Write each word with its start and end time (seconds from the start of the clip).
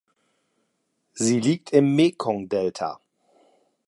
Sie 1.13 1.39
liegt 1.39 1.73
im 1.73 1.95
Mekongdelta. 1.95 2.99